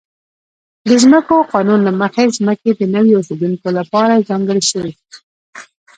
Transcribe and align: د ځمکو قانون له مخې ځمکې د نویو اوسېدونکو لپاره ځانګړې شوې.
د 0.87 0.89
ځمکو 1.03 1.35
قانون 1.53 1.79
له 1.87 1.91
مخې 2.01 2.23
ځمکې 2.37 2.69
د 2.75 2.81
نویو 2.95 3.19
اوسېدونکو 3.19 3.67
لپاره 3.77 4.25
ځانګړې 4.29 4.63
شوې. 4.71 4.93